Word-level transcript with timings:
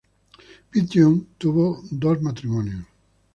Pidgeon 0.71 1.27
tuvo 1.37 1.83
dos 1.91 2.19
matrimonios. 2.23 2.85